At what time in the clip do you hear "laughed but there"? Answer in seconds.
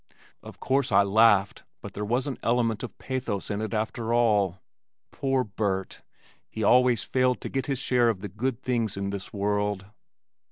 1.03-2.03